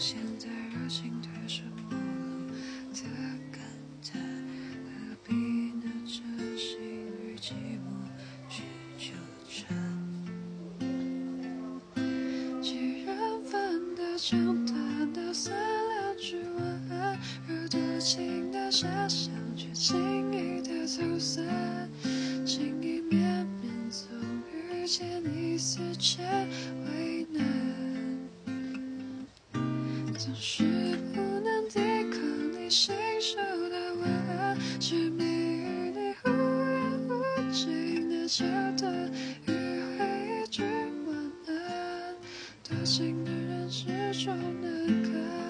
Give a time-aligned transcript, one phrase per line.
[0.00, 2.52] 现在热情褪成陌路
[2.92, 3.02] 的
[3.50, 3.60] 感
[4.00, 4.22] 叹
[4.84, 5.34] 何必
[5.82, 6.78] 拿真心
[7.20, 7.50] 与寂
[7.82, 8.06] 寞
[8.48, 8.62] 去
[8.96, 9.12] 纠
[9.48, 9.66] 缠
[12.62, 17.18] 几人份的畅谈道三两句晚安
[17.48, 21.44] 惹多情的遐想却轻易地走散
[22.46, 24.06] 情意绵绵总
[24.54, 26.48] 与见你思迁
[30.18, 30.64] 总是
[31.14, 31.78] 不能抵
[32.10, 32.20] 抗
[32.52, 33.36] 你信手
[33.70, 37.22] 的吻，执迷于你忽远忽
[37.52, 38.44] 近的桥
[38.76, 38.92] 段，
[39.46, 39.52] 迂
[39.96, 40.64] 回一句
[41.06, 42.16] 晚安，
[42.68, 45.47] 多情的人始终难堪。